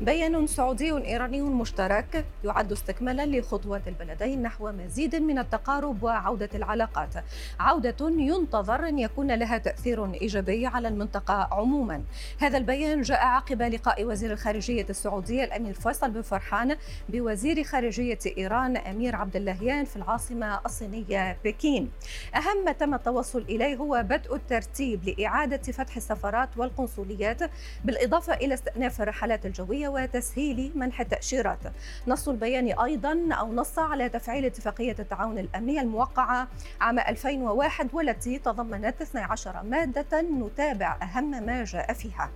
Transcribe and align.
بيان 0.00 0.46
سعودي 0.46 0.92
إيراني 0.92 1.40
مشترك 1.42 2.24
يعد 2.44 2.72
استكمالا 2.72 3.26
لخطوات 3.26 3.88
البلدين 3.88 4.42
نحو 4.42 4.72
مزيد 4.72 5.16
من 5.16 5.38
التقارب 5.38 6.02
وعودة 6.02 6.48
العلاقات. 6.54 7.14
عودة 7.60 7.96
ينتظر 8.00 8.88
أن 8.88 8.98
يكون 8.98 9.34
لها 9.34 9.58
تأثير 9.58 10.14
إيجابي 10.14 10.66
على 10.66 10.88
المنطقة 10.88 11.48
عموما. 11.52 12.02
هذا 12.38 12.58
البيان 12.58 13.02
جاء 13.02 13.26
عقب 13.26 13.62
لقاء 13.62 14.04
وزير 14.04 14.32
الخارجية 14.32 14.86
السعودية 14.90 15.44
الأمير 15.44 15.74
فيصل 15.74 16.10
بن 16.10 16.22
فرحان 16.22 16.76
بوزير 17.08 17.64
خارجية 17.64 18.18
إيران 18.38 18.76
أمير 18.76 19.16
عبد 19.16 19.36
اللهيان 19.36 19.84
في 19.84 19.96
العاصمة 19.96 20.60
الصينية 20.66 21.38
بكين. 21.44 21.90
أهم 22.36 22.64
ما 22.64 22.72
تم 22.72 22.94
التوصل 22.94 23.42
إليه 23.42 23.76
هو 23.76 24.04
بدء 24.08 24.34
الترتيب 24.34 25.08
لإعادة 25.08 25.72
فتح 25.72 25.96
السفارات 25.96 26.48
والقنصليات 26.56 27.50
بالإضافة 27.84 28.34
إلى 28.34 28.54
استئناف 28.54 29.02
الرحلات 29.02 29.46
وتسهيل 29.88 30.72
منح 30.74 31.00
التأشيرات. 31.00 31.58
نص 32.06 32.28
البيان 32.28 32.80
أيضا 32.80 33.28
أو 33.32 33.52
نص 33.52 33.78
على 33.78 34.08
تفعيل 34.08 34.44
اتفاقية 34.44 34.96
التعاون 34.98 35.38
الأمني 35.38 35.80
الموقعة 35.80 36.48
عام 36.80 36.98
2001 36.98 37.88
والتي 37.92 38.38
تضمنت 38.38 39.02
12 39.02 39.62
مادة 39.62 40.22
نتابع 40.22 40.96
أهم 41.02 41.30
ما 41.30 41.64
جاء 41.64 41.92
فيها. 41.92 42.30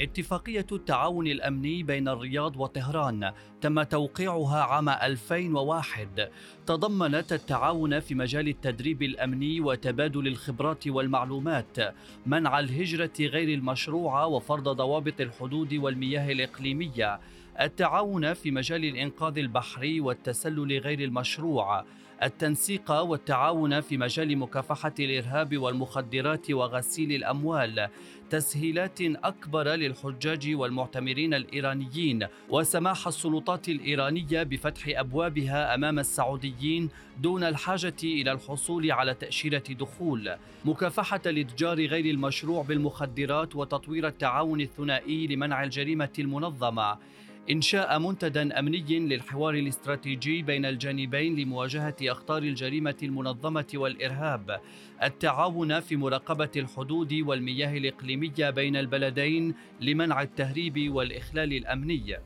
اتفاقية 0.00 0.66
التعاون 0.72 1.26
الأمني 1.26 1.82
بين 1.82 2.08
الرياض 2.08 2.56
وطهران 2.56 3.32
تم 3.60 3.82
توقيعها 3.82 4.62
عام 4.62 4.88
2001 4.88 6.30
تضمنت 6.66 7.32
التعاون 7.32 8.00
في 8.00 8.14
مجال 8.14 8.48
التدريب 8.48 9.02
الأمني 9.02 9.60
وتبادل 9.60 10.26
الخبرات 10.26 10.88
والمعلومات 10.88 11.76
منع 12.26 12.58
الهجرة 12.58 13.12
غير 13.20 13.48
المشروعة 13.48 14.26
وفرض 14.26 14.68
ضوابط 14.68 15.20
الحدود 15.20 15.74
والمياه 15.74 16.32
الإقليمية. 16.32 17.20
التعاون 17.60 18.34
في 18.34 18.50
مجال 18.50 18.84
الإنقاذ 18.84 19.38
البحري 19.38 20.00
والتسلل 20.00 20.78
غير 20.78 21.00
المشروع 21.00 21.84
التنسيق 22.22 22.90
والتعاون 22.90 23.80
في 23.80 23.96
مجال 23.96 24.38
مكافحة 24.38 24.94
الإرهاب 25.00 25.58
والمخدرات 25.58 26.50
وغسيل 26.50 27.12
الأموال. 27.12 27.88
تسهيلات 28.30 29.00
أكبر 29.00 29.68
للحجاج 29.68 30.54
والمعتمرين 30.54 31.34
الإيرانيين. 31.34 32.26
وسماح 32.50 33.06
السلطات 33.06 33.68
الإيرانية 33.68 34.42
بفتح 34.42 34.84
أبوابها 34.88 35.74
أمام 35.74 35.98
السعوديين 35.98 36.88
دون 37.22 37.44
الحاجة 37.44 37.94
إلى 38.02 38.32
الحصول 38.32 38.92
على 38.92 39.14
تأشيرة 39.14 39.64
دخول. 39.70 40.36
مكافحة 40.64 41.20
الإتجار 41.26 41.86
غير 41.86 42.04
المشروع 42.04 42.62
بالمخدرات 42.62 43.56
وتطوير 43.56 44.06
التعاون 44.06 44.60
الثنائي 44.60 45.26
لمنع 45.26 45.64
الجريمة 45.64 46.12
المنظمة. 46.18 46.98
إنشاء 47.50 47.98
منتدى 47.98 48.40
أمني 48.40 48.98
للحوار 48.98 49.54
الاستراتيجي 49.54 50.42
بين 50.42 50.64
الجانبين 50.64 51.36
لمواجهة 51.36 51.96
أخطار 52.02 52.42
الجريمة 52.42 52.94
المنظمة 53.02 53.66
والإرهاب، 53.74 54.60
التعاون 55.02 55.80
في 55.80 55.96
مراقبة 55.96 56.50
الحدود 56.56 57.12
والمياه 57.12 57.76
الإقليمية 57.76 58.50
بين 58.50 58.76
البلدين 58.76 59.54
لمنع 59.80 60.22
التهريب 60.22 60.92
والإخلال 60.94 61.52
الأمني. 61.52 62.16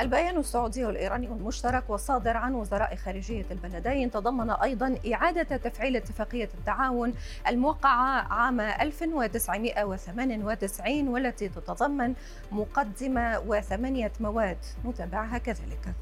البيان 0.00 0.38
السعودي 0.38 0.84
والإيراني 0.84 1.26
المشترك 1.26 1.90
والصادر 1.90 2.36
عن 2.36 2.54
وزراء 2.54 2.96
خارجية 2.96 3.44
البلدين 3.50 4.10
تضمن 4.10 4.50
أيضا 4.50 4.98
إعادة 5.12 5.56
تفعيل 5.56 5.96
اتفاقية 5.96 6.48
التعاون 6.58 7.14
الموقعة 7.48 8.32
عام 8.32 8.60
1998 8.60 11.08
والتي 11.08 11.48
تتضمن 11.48 12.14
مقدمة 12.52 13.38
وثمانية 13.46 14.12
مواد. 14.20 14.58
نتابعها 14.86 15.38
كذلك. 15.38 15.94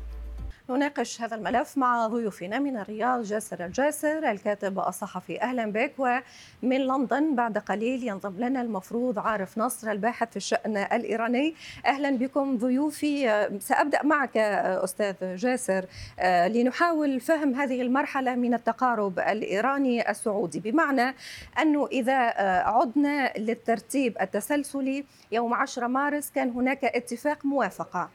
نناقش 0.70 1.22
هذا 1.22 1.36
الملف 1.36 1.78
مع 1.78 2.06
ضيوفنا 2.06 2.58
من 2.58 2.76
الرياض 2.76 3.22
جاسر 3.22 3.64
الجاسر 3.64 4.30
الكاتب 4.30 4.78
الصحفي 4.78 5.42
أهلا 5.42 5.72
بك 5.72 5.92
ومن 5.98 6.80
لندن 6.80 7.34
بعد 7.34 7.58
قليل 7.58 8.08
ينضم 8.08 8.38
لنا 8.38 8.60
المفروض 8.60 9.18
عارف 9.18 9.58
نصر 9.58 9.90
الباحث 9.90 10.30
في 10.30 10.36
الشأن 10.36 10.76
الإيراني. 10.76 11.54
أهلا 11.86 12.10
بكم 12.10 12.58
ضيوفي. 12.58 13.48
سأبدأ 13.60 14.02
معك 14.04 14.36
أستاذ 14.36 15.36
جاسر. 15.36 15.84
لنحاول 16.24 17.20
فهم 17.20 17.54
هذه 17.54 17.82
المرحلة 17.82 18.34
من 18.34 18.54
التقارب 18.54 19.18
الإيراني 19.18 20.10
السعودي. 20.10 20.60
بمعنى 20.60 21.14
أنه 21.62 21.86
إذا 21.86 22.18
عدنا 22.66 23.32
للترتيب 23.38 24.16
التسلسلي 24.20 25.04
يوم 25.32 25.54
10 25.54 25.86
مارس 25.86 26.30
كان 26.30 26.50
هناك 26.50 26.84
اتفاق 26.84 27.46
موافقة. 27.46 28.10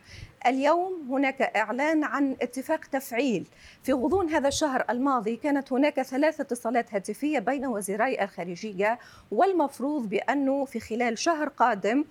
اليوم 0.47 1.07
هناك 1.09 1.41
إعلان 1.41 2.03
عن 2.03 2.35
اتفاق 2.41 2.85
تفعيل. 2.85 3.47
في 3.83 3.93
غضون 3.93 4.29
هذا 4.29 4.47
الشهر 4.47 4.85
الماضي 4.89 5.35
كانت 5.35 5.73
هناك 5.73 6.01
ثلاث 6.01 6.41
اتصالات 6.41 6.93
هاتفية 6.93 7.39
بين 7.39 7.65
وزيري 7.65 8.23
الخارجية 8.23 8.99
والمفروض 9.31 10.09
بأنه 10.09 10.65
في 10.65 10.79
خلال 10.79 11.17
شهر 11.17 11.47
قادم 11.47 12.05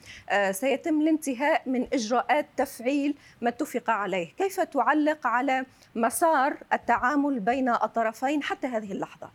سيتم 0.50 1.00
الانتهاء 1.00 1.68
من 1.68 1.86
إجراءات 1.92 2.46
تفعيل 2.56 3.14
ما 3.40 3.48
اتفق 3.48 3.90
عليه، 3.90 4.32
كيف 4.38 4.60
تعلق 4.60 5.26
على 5.26 5.66
مسار 5.94 6.56
التعامل 6.72 7.40
بين 7.40 7.68
الطرفين 7.68 8.42
حتى 8.42 8.66
هذه 8.66 8.92
اللحظة؟ 8.92 9.30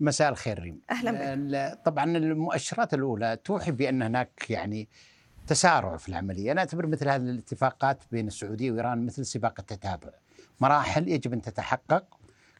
مساء 0.00 0.28
الخير 0.28 0.58
ريم. 0.58 0.80
أهلا 0.90 1.34
بك. 1.34 1.78
طبعا 1.84 2.04
المؤشرات 2.04 2.94
الأولى 2.94 3.38
توحي 3.44 3.70
بأن 3.70 4.02
هناك 4.02 4.50
يعني 4.50 4.88
تسارع 5.50 5.96
في 5.96 6.08
العملية. 6.08 6.52
أنا 6.52 6.60
أعتبر 6.60 6.86
مثل 6.86 7.08
هذه 7.08 7.22
الاتفاقات 7.22 8.02
بين 8.12 8.26
السعودية 8.26 8.72
وإيران 8.72 9.06
مثل 9.06 9.26
سباق 9.26 9.54
التتابع. 9.58 10.10
مراحل 10.60 11.08
يجب 11.08 11.32
أن 11.32 11.42
تتحقق 11.42 12.04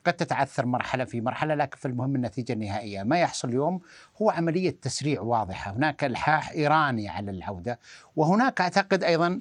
قد 0.04 0.12
تتعثر 0.12 0.66
مرحلة 0.66 1.04
في 1.04 1.20
مرحلة 1.20 1.54
لكن 1.54 1.76
في 1.76 1.88
المهم 1.88 2.16
النتيجة 2.16 2.52
النهائية. 2.52 3.02
ما 3.02 3.18
يحصل 3.18 3.48
اليوم 3.48 3.80
هو 4.22 4.30
عملية 4.30 4.70
تسريع 4.82 5.20
واضحة. 5.20 5.72
هناك 5.72 6.04
إلحاح 6.04 6.50
إيراني 6.50 7.08
على 7.08 7.30
العودة 7.30 7.78
وهناك 8.16 8.60
أعتقد 8.60 9.04
أيضا 9.04 9.40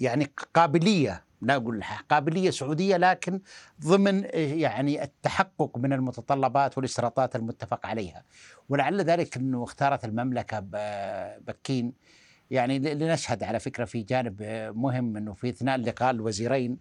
يعني 0.00 0.30
قابلية 0.54 1.24
لا 1.42 1.56
أقول 1.56 1.84
قابلية 2.08 2.50
سعودية 2.50 2.96
لكن 2.96 3.40
ضمن 3.80 4.24
يعني 4.34 5.02
التحقق 5.02 5.78
من 5.78 5.92
المتطلبات 5.92 6.78
والاشتراطات 6.78 7.36
المتفق 7.36 7.86
عليها. 7.86 8.24
ولعل 8.68 9.00
ذلك 9.00 9.36
أنه 9.36 9.64
اختارت 9.64 10.04
المملكة 10.04 10.60
بكين 11.46 11.92
يعني 12.50 12.78
لنشهد 12.78 13.42
على 13.42 13.60
فكرة 13.60 13.84
في 13.84 14.02
جانب 14.02 14.42
مهم 14.76 15.16
إنه 15.16 15.32
في 15.34 15.48
إثناء 15.48 15.78
لقاء 15.78 16.10
الوزيرين 16.10 16.78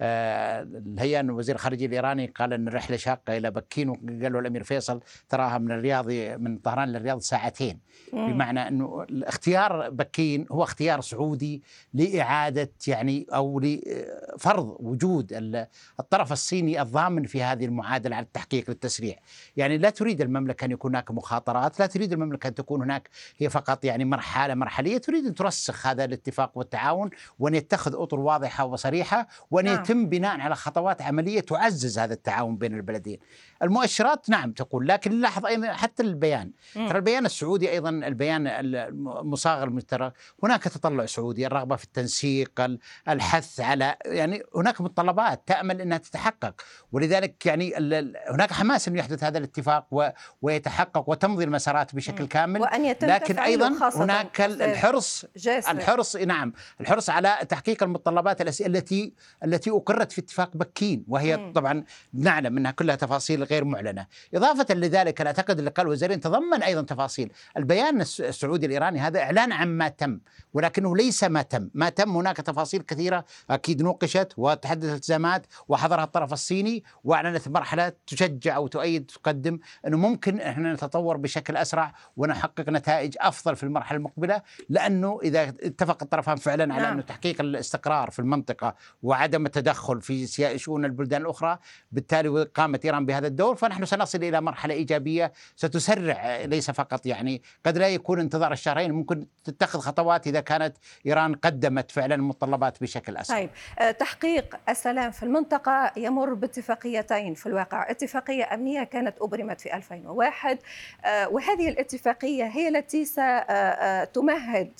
الهيئه 0.00 1.20
أن 1.20 1.30
وزير 1.30 1.54
الخارجيه 1.54 1.86
الإيراني 1.86 2.26
قال 2.26 2.52
أن 2.52 2.68
الرحلة 2.68 2.96
شاقة 2.96 3.36
إلى 3.36 3.50
بكين 3.50 3.88
وقال 3.88 4.32
له 4.32 4.38
الأمير 4.38 4.62
فيصل 4.62 5.00
تراها 5.28 5.58
من 5.58 5.72
الرياض 5.72 6.10
من 6.40 6.58
طهران 6.58 6.88
للرياض 6.88 7.18
ساعتين 7.18 7.78
مم. 8.12 8.32
بمعنى 8.32 8.68
أنه 8.68 9.06
اختيار 9.10 9.90
بكين 9.90 10.46
هو 10.50 10.62
اختيار 10.62 11.00
سعودي 11.00 11.62
لإعادة 11.94 12.72
يعني 12.86 13.26
أو 13.34 13.60
لفرض 13.60 14.76
وجود 14.80 15.32
الطرف 16.00 16.32
الصيني 16.32 16.82
الضامن 16.82 17.24
في 17.24 17.42
هذه 17.42 17.64
المعادلة 17.64 18.16
على 18.16 18.26
التحقيق 18.26 18.64
للتسريع، 18.68 19.16
يعني 19.56 19.78
لا 19.78 19.90
تريد 19.90 20.20
المملكة 20.20 20.64
أن 20.64 20.70
يكون 20.70 20.90
هناك 20.90 21.10
مخاطرات، 21.10 21.80
لا 21.80 21.86
تريد 21.86 22.12
المملكة 22.12 22.48
أن 22.48 22.54
تكون 22.54 22.82
هناك 22.82 23.08
هي 23.38 23.48
فقط 23.48 23.84
يعني 23.84 24.04
مرحلة 24.04 24.54
مرحلية، 24.54 24.98
تريد 24.98 25.26
أن 25.26 25.34
ترسخ 25.34 25.86
هذا 25.86 26.04
الاتفاق 26.04 26.58
والتعاون 26.58 27.10
وأن 27.38 27.54
يتخذ 27.54 27.94
أطر 27.94 28.20
واضحة 28.20 28.64
وصريحة 28.64 29.28
وأن 29.50 29.64
نعم. 29.64 29.82
يتم 29.90 30.06
بناء 30.06 30.40
على 30.40 30.56
خطوات 30.56 31.02
عملية 31.02 31.40
تعزز 31.40 31.98
هذا 31.98 32.14
التعاون 32.14 32.56
بين 32.56 32.76
البلدين. 32.76 33.18
المؤشرات 33.62 34.30
نعم 34.30 34.52
تقول 34.52 34.88
لكن 34.88 35.12
نلاحظ 35.18 35.46
أيضا 35.46 35.72
حتى 35.72 36.02
البيان. 36.02 36.50
ترى 36.74 36.98
البيان 36.98 37.26
السعودي 37.26 37.70
أيضا 37.70 37.90
البيان 37.90 38.46
المصاغر 38.46 39.68
المشترك 39.68 40.12
هناك 40.42 40.62
تطلع 40.62 41.06
سعودي 41.06 41.46
الرغبة 41.46 41.76
في 41.76 41.84
التنسيق 41.84 42.78
الحث 43.08 43.60
على 43.60 43.96
يعني 44.04 44.42
هناك 44.56 44.80
متطلبات 44.80 45.42
تأمل 45.46 45.80
إنها 45.80 45.98
تتحقق. 45.98 46.54
ولذلك 46.92 47.46
يعني 47.46 47.74
هناك 48.30 48.52
حماس 48.52 48.88
انه 48.88 48.98
يحدث 48.98 49.24
هذا 49.24 49.38
الاتفاق 49.38 50.14
ويتحقق 50.42 51.10
وتمضي 51.10 51.44
المسارات 51.44 51.94
بشكل 51.94 52.26
كامل. 52.26 52.60
وأن 52.60 52.84
يتم 52.84 53.06
لكن 53.06 53.38
أيضا 53.38 53.90
هناك 53.94 54.40
الحرص 54.40 55.26
جاسر. 55.36 55.70
الحرص 55.70 56.16
نعم 56.16 56.52
الحرص 56.80 57.10
على 57.10 57.38
تحقيق 57.48 57.82
المتطلبات 57.82 58.40
التي 58.40 59.14
التي 59.44 59.70
اقرت 59.80 60.12
في 60.12 60.20
اتفاق 60.20 60.56
بكين 60.56 61.04
وهي 61.08 61.36
مم. 61.36 61.52
طبعا 61.52 61.84
نعلم 62.14 62.56
إنها 62.56 62.70
كلها 62.70 62.96
تفاصيل 62.96 63.44
غير 63.44 63.64
معلنة، 63.64 64.06
إضافة 64.34 64.74
لذلك 64.74 65.20
أنا 65.20 65.30
اعتقد 65.30 65.58
اللقاء 65.58 65.86
الوزاريين 65.86 66.20
تضمن 66.20 66.62
أيضا 66.62 66.82
تفاصيل، 66.82 67.32
البيان 67.56 68.00
الس- 68.00 68.20
السعودي 68.20 68.66
الإيراني 68.66 68.98
هذا 68.98 69.20
إعلان 69.22 69.52
عن 69.52 69.68
ما 69.68 69.88
تم 69.88 70.20
ولكنه 70.54 70.96
ليس 70.96 71.24
ما 71.24 71.42
تم، 71.42 71.70
ما 71.74 71.88
تم 71.88 72.16
هناك 72.16 72.36
تفاصيل 72.36 72.82
كثيرة 72.82 73.24
أكيد 73.50 73.82
نوقشت 73.82 74.32
وتحدث 74.36 74.84
التزامات 74.94 75.46
وحضرها 75.68 76.04
الطرف 76.04 76.32
الصيني 76.32 76.84
وأعلنت 77.04 77.48
مرحلة 77.48 77.92
تشجع 78.06 78.56
أو 78.56 78.66
تؤيد 78.66 79.06
تقدم 79.06 79.58
إنه 79.86 79.96
ممكن 79.96 80.40
إحنا 80.40 80.72
نتطور 80.72 81.16
بشكل 81.16 81.56
أسرع 81.56 81.94
ونحقق 82.16 82.68
نتائج 82.68 83.14
أفضل 83.20 83.56
في 83.56 83.62
المرحلة 83.62 83.96
المقبلة 83.98 84.42
لأنه 84.68 85.18
إذا 85.22 85.42
اتفق 85.48 86.02
الطرفان 86.02 86.36
فعلا 86.36 86.74
على 86.74 86.82
نعم. 86.82 86.92
أنه 86.92 87.02
تحقيق 87.02 87.40
الاستقرار 87.40 88.10
في 88.10 88.18
المنطقة 88.18 88.74
وعدم 89.02 89.46
التدخل 89.46 89.69
في 90.00 90.26
سيا- 90.26 90.56
شؤون 90.56 90.84
البلدان 90.84 91.22
الأخرى. 91.22 91.58
بالتالي 91.92 92.44
قامت 92.54 92.84
إيران 92.84 93.06
بهذا 93.06 93.26
الدور. 93.26 93.56
فنحن 93.56 93.84
سنصل 93.84 94.18
إلى 94.24 94.40
مرحلة 94.40 94.74
إيجابية. 94.74 95.32
ستسرع 95.56 96.36
ليس 96.44 96.70
فقط 96.70 97.06
يعني 97.06 97.42
قد 97.66 97.78
لا 97.78 97.88
يكون 97.88 98.20
انتظار 98.20 98.52
الشهرين. 98.52 98.92
ممكن 98.92 99.26
تتخذ 99.44 99.78
خطوات 99.80 100.26
إذا 100.26 100.40
كانت 100.40 100.76
إيران 101.06 101.34
قدمت 101.34 101.90
فعلا 101.90 102.14
المتطلبات 102.14 102.82
بشكل 102.82 103.16
أسرع. 103.16 103.38
طيب 103.38 103.50
آه، 103.78 103.90
تحقيق 103.90 104.56
السلام 104.68 105.10
في 105.10 105.22
المنطقة 105.22 105.92
يمر 105.96 106.34
باتفاقيتين 106.34 107.34
في 107.34 107.46
الواقع. 107.46 107.90
اتفاقية 107.90 108.54
أمنية 108.54 108.84
كانت 108.84 109.16
أبرمت 109.20 109.60
في 109.60 109.74
2001 109.76 110.58
آه، 111.04 111.28
وهذه 111.28 111.68
الاتفاقية 111.68 112.44
هي 112.44 112.68
التي 112.68 113.04
ستمهد 113.04 114.72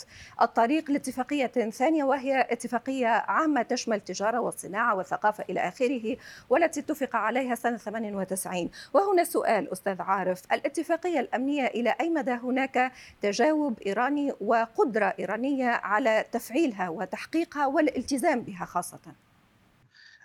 الطريق 0.42 0.90
لاتفاقية 0.90 1.46
ثانية 1.70 2.04
وهي 2.04 2.46
اتفاقية 2.50 3.06
عامة 3.06 3.62
تشمل 3.62 3.96
التجارة 3.96 4.40
والصناعة 4.40 4.69
والثقافة 4.78 5.44
إلى 5.50 5.61
آخره 5.61 6.17
والتي 6.50 6.81
اتفق 6.81 7.17
عليها 7.17 7.55
سنة 7.55 7.76
98 7.76 8.70
وهنا 8.94 9.25
سؤال 9.25 9.72
أستاذ 9.72 10.02
عارف 10.02 10.43
الاتفاقية 10.52 11.20
الأمنية 11.20 11.67
إلى 11.67 11.94
أي 12.00 12.11
مدى 12.11 12.31
هناك 12.31 12.93
تجاوب 13.22 13.81
إيراني 13.81 14.32
وقدرة 14.40 15.14
إيرانية 15.19 15.67
على 15.69 16.25
تفعيلها 16.32 16.88
وتحقيقها 16.88 17.67
والالتزام 17.67 18.40
بها 18.40 18.64
خاصة؟ 18.64 18.99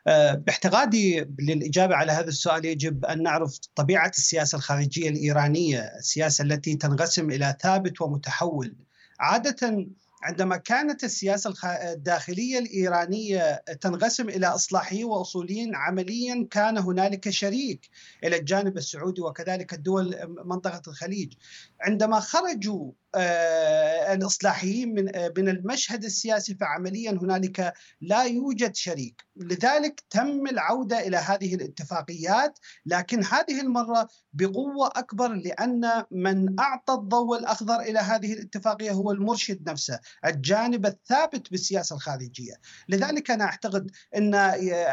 آه، 0.08 0.34
باعتقادي 0.34 1.28
للإجابة 1.40 1.96
على 1.96 2.12
هذا 2.12 2.28
السؤال 2.28 2.66
يجب 2.66 3.06
أن 3.06 3.24
نعرف 3.24 3.60
طبيعة 3.76 4.10
السياسة 4.10 4.56
الخارجية 4.56 5.10
الإيرانية 5.10 5.80
السياسة 5.80 6.44
التي 6.44 6.76
تنقسم 6.76 7.32
إلى 7.32 7.56
ثابت 7.62 8.02
ومتحول. 8.02 8.74
عادة 9.20 9.88
عندما 10.26 10.58
كانت 10.58 11.04
السياسة 11.04 11.54
الداخلية 11.94 12.60
الإيرانية 12.60 13.56
تنقسم 13.82 14.30
إلى 14.30 14.48
إصلاحيين 14.48 15.06
وأصوليين 15.06 15.76
عمليا 15.76 16.48
كان 16.52 16.78
هنالك 16.78 17.30
شريك 17.30 17.90
إلى 18.24 18.38
الجانب 18.38 18.78
السعودي 18.78 19.22
وكذلك 19.22 19.74
الدول 19.74 20.16
منطقة 20.46 20.82
الخليج. 20.88 21.34
عندما 21.82 22.20
خرجوا 22.20 22.92
آه، 23.18 24.14
الإصلاحيين 24.14 24.96
من 24.96 25.16
آه، 25.16 25.34
من 25.38 25.50
المشهد 25.50 26.04
السياسي 26.04 26.56
فعمليا 26.56 27.12
هنالك 27.12 27.74
لا 28.02 28.24
يوجد 28.24 28.76
شريك. 28.76 29.26
لذلك 29.36 30.04
تم 30.10 30.48
العودة 30.48 31.00
إلى 31.00 31.18
هذه 31.18 31.56
الاتفاقيات 31.56 32.60
لكن 32.86 33.24
هذه 33.24 33.62
المرة 33.62 34.08
بقوة 34.34 34.88
أكبر 34.88 35.34
لأن 35.34 36.04
من 36.12 36.60
أعطى 36.60 36.94
الضوء 36.94 37.40
الأخضر 37.40 37.80
إلى 37.80 38.00
هذه 38.00 38.34
الاتفاقية 38.34 38.92
هو 38.92 39.12
المرشد 39.12 39.70
نفسه 39.70 40.00
الجانب 40.26 40.86
الثابت 40.86 41.52
بالسياسة 41.52 41.96
الخارجية. 41.96 42.54
لذلك 42.90 43.32
أنا 43.32 43.46
أعتقد 43.46 43.92
أن 44.16 44.36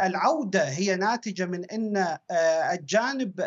العودة 0.06 0.68
هي 0.68 0.96
ناتجة 0.96 1.46
من 1.46 1.64
آه، 1.96 2.20
الجانب 2.72 3.40
آه، 3.40 3.44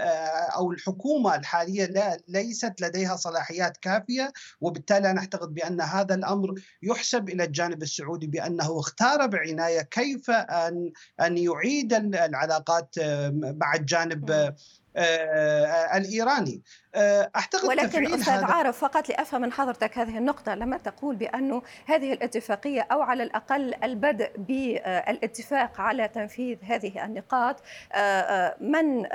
أو 0.55 0.71
الحكومة 0.71 1.35
الحالية 1.35 1.85
لا 1.85 2.17
ليست 2.27 2.81
لديها 2.81 3.15
صلاحيات 3.25 3.77
كافية 3.77 4.33
وبالتالي 4.61 5.11
أنا 5.11 5.19
أعتقد 5.19 5.53
بأن 5.53 5.81
هذا 5.81 6.15
الأمر 6.15 6.53
يحسب 6.83 7.29
إلى 7.29 7.43
الجانب 7.43 7.81
السعودي 7.81 8.27
بأنه 8.27 8.79
اختار 8.79 9.27
بعناية 9.27 9.81
كيف 9.81 10.29
أن 10.29 10.91
أن 11.21 11.37
يعيد 11.37 11.93
العلاقات 11.93 12.95
آه، 13.01 13.29
مع 13.33 13.75
الجانب 13.75 14.53
آه، 14.95 15.97
الإيراني 15.97 16.61
آه، 16.95 17.31
أعتقد 17.35 17.69
ولكن 17.69 18.05
هذا 18.05 18.45
عارف 18.45 18.77
فقط 18.77 19.09
لأفهم 19.09 19.41
من 19.41 19.51
حضرتك 19.51 19.97
هذه 19.97 20.17
النقطة 20.17 20.55
لما 20.55 20.77
تقول 20.77 21.15
بأن 21.15 21.61
هذه 21.85 22.13
الاتفاقية 22.13 22.87
أو 22.91 23.01
على 23.01 23.23
الأقل 23.23 23.73
البدء 23.83 24.31
بالاتفاق 24.37 25.81
على 25.81 26.07
تنفيذ 26.07 26.57
هذه 26.63 27.05
النقاط 27.05 27.61
آه، 27.93 28.55
من 28.61 29.05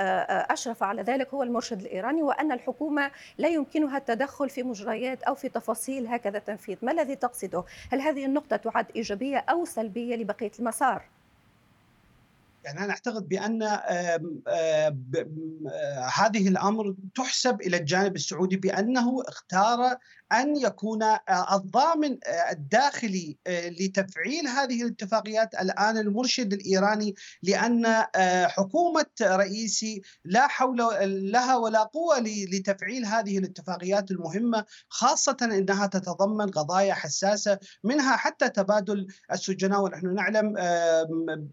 أشرف 0.51 0.83
على 0.83 1.01
ذلك 1.01 1.33
هو 1.33 1.43
المرشد 1.43 1.81
الإيراني 1.81 2.23
وأن 2.23 2.51
الحكومة 2.51 3.11
لا 3.37 3.47
يمكنها 3.47 3.97
التدخل 3.97 4.49
في 4.49 4.63
مجريات 4.63 5.23
أو 5.23 5.35
في 5.35 5.49
تفاصيل 5.49 6.07
هكذا 6.07 6.39
تنفيذ 6.39 6.77
ما 6.81 6.91
الذي 6.91 7.15
تقصده؟ 7.15 7.63
هل 7.91 8.01
هذه 8.01 8.25
النقطة 8.25 8.55
تعد 8.55 8.85
إيجابية 8.95 9.37
أو 9.37 9.65
سلبية 9.65 10.15
لبقية 10.15 10.51
المسار؟ 10.59 11.20
يعني 12.63 12.79
أنا 12.83 12.91
أعتقد 12.93 13.27
بأن 13.27 13.63
آم، 13.63 14.41
آم، 14.47 14.93
ب- 14.93 15.17
م- 15.17 15.67
آه، 15.67 16.09
هذه 16.15 16.47
الأمر 16.47 16.95
تحسب 17.15 17.61
إلى 17.61 17.77
الجانب 17.77 18.15
السعودي 18.15 18.57
بأنه 18.57 19.23
اختار 19.27 19.97
أن 20.31 20.55
يكون 20.55 21.03
آه، 21.03 21.55
الضامن 21.55 22.17
آه، 22.27 22.51
الداخلي 22.51 23.37
لتفعيل 23.47 24.47
هذه 24.47 24.81
الاتفاقيات 24.83 25.53
الآن 25.53 25.97
المرشد 25.97 26.53
الإيراني 26.53 27.15
لأن 27.43 27.85
آه، 28.15 28.47
حكومة 28.47 29.05
رئيسي 29.21 30.01
لا 30.25 30.47
حول 30.47 30.77
لها 31.31 31.55
ولا 31.55 31.83
قوة 31.83 32.19
ل- 32.19 32.55
لتفعيل 32.57 33.05
هذه 33.05 33.37
الاتفاقيات 33.37 34.11
المهمة 34.11 34.65
خاصة 34.89 35.37
أنها 35.41 35.87
تتضمن 35.87 36.49
قضايا 36.51 36.93
حساسة 36.93 37.59
منها 37.83 38.15
حتى 38.15 38.49
تبادل 38.49 39.07
السجناء 39.31 39.81
ونحن 39.83 40.13
نعلم 40.15 40.57
آم، 40.57 41.49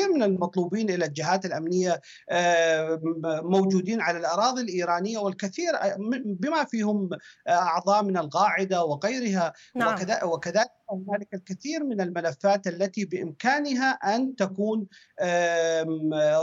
آه، 0.00 0.04
الكثير 0.04 0.12
من 0.12 0.22
المطلوبين 0.22 0.90
إلى 0.90 1.04
الجهات 1.04 1.44
الأمنية 1.44 2.00
آم، 2.30 3.00
موجودين 3.42 4.00
على 4.00 4.18
الأراضي 4.18 4.62
الإيرانية 4.62 5.18
والكثير 5.18 5.74
آه، 5.74 5.96
بما 6.24 6.64
فيهم 6.64 7.08
آه، 7.46 7.50
أعضاء 7.50 8.04
من 8.04 8.16
القاعدة 8.16 8.84
وغيرها 8.84 9.52
نعم. 9.74 9.94
وكذلك 10.24 10.70
هنالك 10.92 11.34
الكثير 11.34 11.84
من 11.84 12.00
الملفات 12.00 12.66
التي 12.66 13.04
بإمكانها 13.04 13.90
أن 13.90 14.36
تكون 14.36 14.86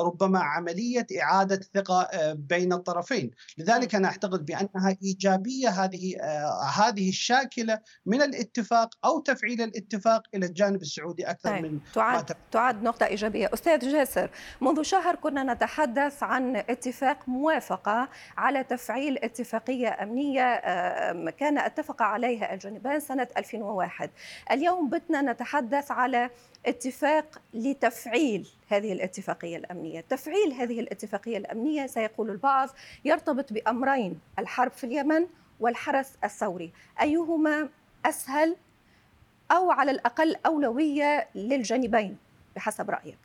ربما 0.05 0.39
عملية 0.39 1.07
إعادة 1.21 1.61
ثقة 1.75 2.01
آه، 2.01 2.33
بين 2.33 2.73
الطرفين، 2.73 3.31
لذلك 3.57 3.95
أنا 3.95 4.07
أعتقد 4.07 4.45
بأنها 4.45 4.97
إيجابية 5.03 5.69
هذه 5.69 6.15
آه، 6.21 6.63
هذه 6.63 7.09
الشاكلة 7.09 7.79
من 8.05 8.21
الاتفاق 8.21 8.89
أو 9.05 9.19
تفعيل 9.19 9.61
الاتفاق 9.61 10.21
إلى 10.35 10.45
الجانب 10.45 10.81
السعودي 10.81 11.29
أكثر 11.29 11.49
طيب. 11.49 11.63
من 11.63 11.73
ما 11.73 11.79
تعد 11.93 12.25
تم. 12.25 12.35
تعد 12.51 12.83
نقطة 12.83 13.05
إيجابية 13.05 13.49
أستاذ 13.53 13.91
جاسر 13.91 14.29
منذ 14.61 14.81
شهر 14.81 15.15
كنا 15.15 15.53
نتحدث 15.53 16.23
عن 16.23 16.55
اتفاق 16.55 17.29
موافقة 17.29 18.09
على 18.37 18.63
تفعيل 18.63 19.17
اتفاقية 19.17 20.03
أمنية 20.03 20.43
آم، 20.43 21.29
كان 21.29 21.57
أتفق 21.57 22.01
عليها 22.01 22.53
الجانبان 22.53 22.99
سنة 22.99 23.27
2001 23.37 24.09
اليوم 24.51 24.89
بدنا 24.89 25.21
نتحدث 25.21 25.91
على 25.91 26.29
اتفاق 26.65 27.41
لتفعيل 27.53 28.47
هذه 28.69 28.93
الاتفاقية 28.93 29.57
الأمنية. 29.57 30.01
تفعيل 30.01 30.53
هذه 30.53 30.79
الاتفاقية 30.79 31.37
الأمنية 31.37 31.87
سيقول 31.87 32.29
البعض 32.29 32.69
يرتبط 33.05 33.53
بأمرين 33.53 34.19
الحرب 34.39 34.71
في 34.71 34.83
اليمن 34.83 35.27
والحرس 35.59 36.13
الثوري. 36.23 36.71
أيهما 37.01 37.69
أسهل 38.05 38.55
أو 39.51 39.71
على 39.71 39.91
الأقل 39.91 40.35
أولوية 40.45 41.27
للجانبين 41.35 42.17
بحسب 42.55 42.89
رأيك؟ 42.89 43.17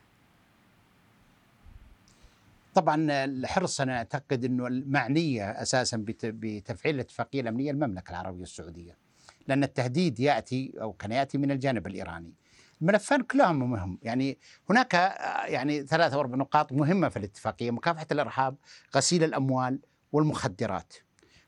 طبعا 2.74 3.06
الحرص 3.24 3.80
أنا 3.80 3.96
أعتقد 3.96 4.44
إنه 4.44 4.66
المعنية 4.66 5.50
أساسا 5.50 5.96
بت- 5.96 6.26
بتفعيل 6.26 6.94
الاتفاقية 6.94 7.40
الأمنية 7.40 7.70
المملكة 7.70 8.10
العربية 8.10 8.42
السعودية. 8.42 9.01
لأن 9.48 9.64
التهديد 9.64 10.20
يأتي 10.20 10.72
أو 10.80 10.92
كان 10.92 11.12
يأتي 11.12 11.38
من 11.38 11.50
الجانب 11.50 11.86
الإيراني. 11.86 12.34
الملفان 12.82 13.22
كلهم 13.22 13.70
مهم. 13.70 13.98
يعني 14.02 14.38
هناك 14.70 14.94
آه، 14.94 15.44
يعني 15.46 15.86
ثلاث 15.86 16.12
أو 16.12 16.20
أربع 16.20 16.36
نقاط 16.36 16.72
مهمة 16.72 17.08
في 17.08 17.16
الاتفاقية. 17.16 17.70
مكافحة 17.70 18.06
الإرهاب 18.12 18.56
غسيل 18.96 19.24
الأموال 19.24 19.80
والمخدرات. 20.12 20.92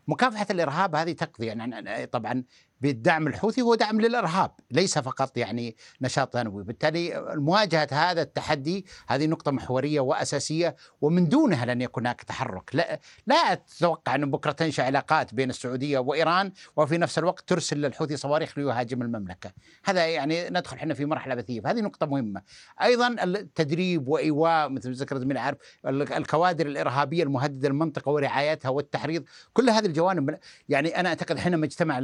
مكافحة 0.08 0.46
الإرهاب 0.50 0.94
هذه 0.96 1.12
تقضي 1.12 1.46
يعني 1.46 1.62
عن- 1.62 2.04
طبعا 2.04 2.44
بالدعم 2.84 3.26
الحوثي 3.26 3.62
هو 3.62 3.74
دعم 3.74 4.00
للإرهاب 4.00 4.50
ليس 4.70 4.98
فقط 4.98 5.36
يعني 5.36 5.76
نشاط 6.00 6.32
ثانوي. 6.32 6.64
بالتالي 6.64 7.34
مواجهة 7.34 7.88
هذا 7.92 8.22
التحدي 8.22 8.86
هذه 9.08 9.26
نقطة 9.26 9.50
محورية 9.50 10.00
وأساسية 10.00 10.76
ومن 11.00 11.28
دونها 11.28 11.66
لن 11.66 11.82
يكون 11.82 12.06
هناك 12.06 12.22
تحرك. 12.22 12.70
لا 12.74 13.00
لا 13.26 13.36
أتوقع 13.36 14.14
أن 14.14 14.30
بكرة 14.30 14.52
تنشأ 14.52 14.82
علاقات 14.82 15.34
بين 15.34 15.50
السعودية 15.50 15.98
وإيران 15.98 16.52
وفي 16.76 16.98
نفس 16.98 17.18
الوقت 17.18 17.48
ترسل 17.48 17.76
للحوثي 17.76 18.16
صواريخ 18.16 18.58
ليهاجم 18.58 19.02
المملكة. 19.02 19.52
هذا 19.84 20.06
يعني 20.06 20.50
ندخل 20.50 20.76
إحنا 20.76 20.94
في 20.94 21.04
مرحلة 21.04 21.34
بثية. 21.34 21.62
هذه 21.66 21.80
نقطة 21.80 22.06
مهمة. 22.06 22.42
أيضا 22.82 23.08
التدريب 23.24 24.08
وإيواء 24.08 24.68
مثل 24.68 24.92
ذكر 24.92 25.18
زميل 25.18 25.38
عارف 25.38 25.58
الكوادر 25.86 26.66
الإرهابية 26.66 27.22
المهددة 27.22 27.68
للمنطقه 27.68 28.10
ورعايتها 28.10 28.68
والتحريض 28.68 29.24
كل 29.52 29.70
هذه 29.70 29.86
الجوانب 29.86 30.38
يعني 30.68 31.00
أنا 31.00 31.08
أعتقد 31.08 31.38
حينما 31.38 31.66
اجتمع 31.66 31.98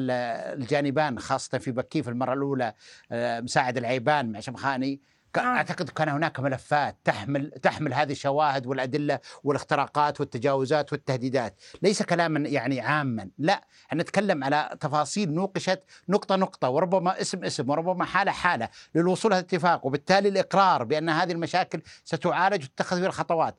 الجانبان 0.70 1.18
خاصة 1.18 1.58
في 1.58 1.70
بكي 1.70 2.02
في 2.02 2.10
المرة 2.10 2.32
الأولى 2.32 2.74
آه، 3.12 3.40
مساعد 3.40 3.76
العيبان 3.76 4.32
مع 4.32 4.40
شمخاني 4.40 5.00
آه. 5.36 5.40
أعتقد 5.40 5.88
كان 5.88 6.08
هناك 6.08 6.40
ملفات 6.40 6.96
تحمل 7.04 7.50
تحمل 7.50 7.94
هذه 7.94 8.12
الشواهد 8.12 8.66
والأدلة 8.66 9.18
والاختراقات 9.44 10.20
والتجاوزات 10.20 10.92
والتهديدات، 10.92 11.60
ليس 11.82 12.02
كلاما 12.02 12.48
يعني 12.48 12.80
عاما، 12.80 13.28
لا، 13.38 13.64
نتكلم 13.94 14.44
على 14.44 14.76
تفاصيل 14.80 15.32
نوقشت 15.32 15.82
نقطة 16.08 16.36
نقطة 16.36 16.68
وربما 16.70 17.20
اسم 17.20 17.44
اسم 17.44 17.70
وربما 17.70 18.04
حالة 18.04 18.32
حالة 18.32 18.68
للوصول 18.94 19.32
إلى 19.32 19.40
اتفاق 19.40 19.86
وبالتالي 19.86 20.28
الإقرار 20.28 20.84
بأن 20.84 21.08
هذه 21.08 21.32
المشاكل 21.32 21.82
ستعالج 22.04 22.64
وتتخذ 22.64 22.96
فيها 22.96 23.06
الخطوات. 23.06 23.56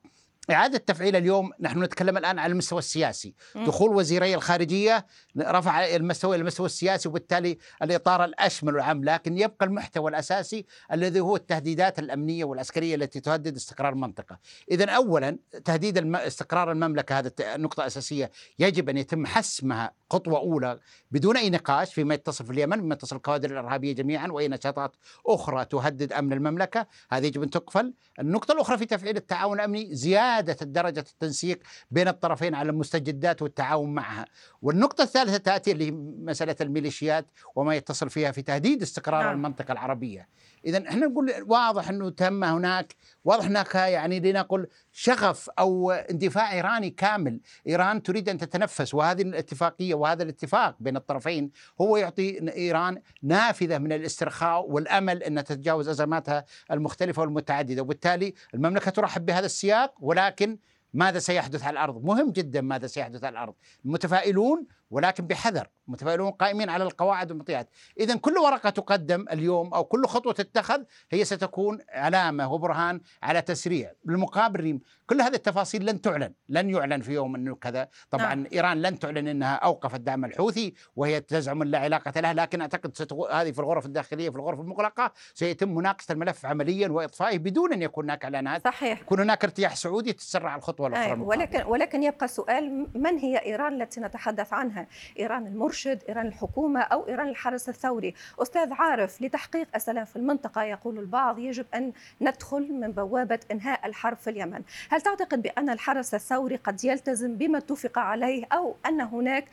إعادة 0.50 0.78
تفعيل 0.78 1.16
اليوم 1.16 1.52
نحن 1.60 1.84
نتكلم 1.84 2.18
الآن 2.18 2.40
على 2.40 2.52
المستوى 2.52 2.80
السياسي. 2.80 3.34
مم. 3.56 3.66
دخول 3.66 3.96
وزيري 3.96 4.36
الخارجية 4.36 5.06
رفع 5.38 5.86
المستوى 5.86 6.36
إلى 6.36 6.42
المستوى 6.42 6.66
السياسي 6.66 7.10
وبالتالي 7.10 7.58
الإطار 7.84 8.24
الأشمل 8.26 8.74
والعام 8.76 9.04
لكن 9.04 9.38
يبقى 9.38 9.66
المحتوى 9.66 10.10
الأساسي 10.10 10.66
الذي 10.92 11.20
هو 11.20 11.36
التهديدات 11.36 12.00
الأمنية 12.00 12.44
والعسكرية 12.44 12.96
التي 12.96 13.20
تهدد 13.20 13.56
استقرار 13.56 13.94
المنطقة. 13.94 14.40
إذا 14.72 14.86
أولا 14.92 15.38
تهديد 15.66 15.98
الم... 15.98 16.16
استقرار 16.16 16.72
المملكة 16.72 17.20
هذا 17.20 17.28
الت- 17.28 17.42
نقطة 17.42 17.86
أساسية 17.86 18.32
يجب 18.60 18.90
أن 18.90 18.98
يتم 18.98 19.26
حسمها 19.26 19.92
خطوة 20.12 20.40
أولى 20.40 20.80
بدون 21.12 21.38
أي 21.38 21.50
نقاش 21.50 21.94
فيما 21.94 22.14
يتصل 22.14 22.46
في 22.46 22.52
اليمن 22.52 22.82
بما 22.82 22.96
يتصل 22.96 23.16
الكوادر 23.16 23.52
الإرهابية 23.52 23.94
جميعا 23.94 24.28
وأي 24.28 24.48
نشاطات 24.48 24.96
أخرى 25.28 25.66
تهدد 25.66 26.14
أمن 26.14 26.34
المملكة. 26.34 26.88
هذه 27.12 27.26
يجب 27.26 27.44
أن 27.44 27.50
تقفل. 27.50 27.94
النقطة 28.20 28.52
الأخرى 28.52 28.78
في 28.78 28.86
تفعيل 28.86 29.18
التعاون 29.18 29.60
الأمني 29.60 29.96
زيادة 29.96 30.31
درجة 30.40 31.00
التنسيق 31.00 31.60
بين 31.92 32.08
الطرفين 32.08 32.56
على 32.56 32.70
المستجدات 32.70 33.42
والتعاون 33.42 33.94
معها. 33.94 34.26
والنقطة 34.62 35.04
الثالثة 35.04 35.38
تأتي 35.38 35.72
اللي 35.72 35.92
مسألة 35.92 36.56
الميليشيات 36.62 37.26
وما 37.56 37.76
يتصل 37.76 38.10
فيها 38.10 38.32
في 38.32 38.42
تهديد 38.42 38.82
استقرار 38.82 39.24
نعم. 39.24 39.34
المنطقة 39.36 39.72
العربية. 39.72 40.28
إذا 40.66 40.88
إحنا 40.90 41.08
نقول 41.08 41.34
واضح 41.48 41.90
أنه 41.90 42.10
تم 42.10 42.44
هناك 42.44 42.96
واضح 43.26 43.46
هناك 43.46 43.76
يعني 43.76 44.20
لنقل 44.20 44.68
شغف 44.92 45.50
أو 45.60 45.92
اندفاع 45.92 46.54
إيراني 46.54 46.90
كامل. 46.90 47.40
إيران 47.68 48.04
تريد 48.04 48.30
أن 48.30 48.38
تتنفس 48.38 48.94
وهذه 48.94 49.22
الاتفاقية 49.22 49.94
وهذا 49.94 50.24
الاتفاق 50.24 50.76
بين 50.80 50.96
الطرفين 50.98 51.52
هو 51.82 51.98
يعطي 51.98 52.52
إيران 52.56 53.02
نافذة 53.24 53.78
من 53.78 53.92
الاسترخاء 53.92 54.70
والأمل 54.70 55.24
أن 55.24 55.44
تتجاوز 55.44 55.90
أزماتها 55.90 56.46
المختلفة 56.72 57.22
والمتعددة. 57.22 57.82
وبالتالي 57.82 58.34
المملكة 58.54 58.92
ترحب 58.92 59.26
بهذا 59.26 59.46
السياق 59.46 59.94
ولكن 60.22 60.58
ماذا 60.94 61.20
سيحدث 61.20 61.64
على 61.64 61.74
الأرض؟ 61.74 62.04
مهم 62.04 62.32
جدا 62.32 62.62
ماذا 62.62 62.88
سيحدث 62.88 63.24
على 63.24 63.34
الأرض. 63.34 63.54
متفائلون 63.84 64.68
ولكن 64.92 65.28
بحذر 65.28 65.68
متفائلون 65.88 66.32
قائمين 66.32 66.70
على 66.70 66.84
القواعد 66.84 67.32
والمطيات 67.32 67.70
إذا 68.00 68.16
كل 68.16 68.38
ورقة 68.38 68.70
تقدم 68.70 69.26
اليوم 69.32 69.74
أو 69.74 69.84
كل 69.84 70.06
خطوة 70.06 70.34
تتخذ 70.34 70.84
هي 71.12 71.26
ستكون 71.26 71.80
علامة 71.90 72.54
وبرهان 72.54 73.02
على 73.24 73.42
تسريع 73.42 73.92
بالمقابل 74.04 74.60
ريم 74.60 74.82
كل 75.08 75.22
هذه 75.22 75.36
التفاصيل 75.36 75.86
لن 75.86 76.02
تعلن 76.02 76.34
لن 76.50 76.70
يعلن 76.70 77.02
في 77.02 77.14
يوم 77.14 77.36
أنه 77.36 77.56
كذا 77.56 77.88
طبعا 78.10 78.36
نعم. 78.36 78.48
إيران 78.54 78.82
لن 78.82 79.00
تعلن 79.00 79.28
أنها 79.28 79.56
أوقفت 79.56 80.00
دعم 80.00 80.26
الحوثي 80.26 80.74
وهي 80.96 81.20
تزعم 81.22 81.64
لا 81.64 81.80
علاقة 81.80 82.22
لها 82.22 82.34
لكن 82.34 82.62
أعتقد 82.62 82.96
ستكون 82.98 83.32
هذه 83.32 83.52
في 83.52 83.60
الغرف 83.60 83.86
الداخلية 83.86 84.30
في 84.30 84.36
الغرف 84.36 84.60
المغلقة 84.60 85.12
سيتم 85.34 85.76
مناقشة 85.76 86.12
الملف 86.12 86.46
عمليا 86.46 86.88
وإطفائه 86.88 87.38
بدون 87.38 87.74
أن 87.74 87.82
يكون 87.82 88.06
هناك 88.06 88.24
إعلانات 88.24 88.64
صحيح 88.64 89.02
يكون 89.02 89.20
هناك 89.20 89.44
ارتياح 89.44 89.76
سعودي 89.76 90.14
تتسرع 90.14 90.56
الخطوة 90.56 90.88
الأخرى. 90.88 91.22
ولكن 91.22 91.64
ولكن 91.64 92.04
يبقى 92.04 92.28
سؤال 92.28 92.88
من 92.96 93.18
هي 93.18 93.38
إيران 93.38 93.82
التي 93.82 94.02
نتحدث 94.02 94.54
عنها؟ 94.54 94.81
إيران 95.20 95.48
المرشد، 95.48 96.04
إيران 96.10 96.28
الحكومة 96.28 96.80
أو 96.80 97.08
إيران 97.08 97.28
الحرس 97.28 97.70
الثوري؟ 97.70 98.14
أستاذ 98.40 98.74
عارف 98.74 99.22
لتحقيق 99.22 99.68
السلام 99.76 100.06
في 100.06 100.16
المنطقة 100.16 100.64
يقول 100.64 101.00
البعض 101.00 101.40
يجب 101.40 101.66
أن 101.76 101.94
ندخل 102.22 102.74
من 102.74 102.92
بوابة 102.92 103.40
إنهاء 103.52 103.88
الحرب 103.88 104.18
في 104.18 104.30
اليمن، 104.30 104.62
هل 104.90 105.02
تعتقد 105.02 105.42
بأن 105.42 105.70
الحرس 105.70 106.14
الثوري 106.14 106.56
قد 106.56 106.84
يلتزم 106.84 107.36
بما 107.36 107.58
اتفق 107.58 108.00
عليه 108.00 108.46
أو 108.52 108.76
أن 108.86 109.02
هناك 109.02 109.46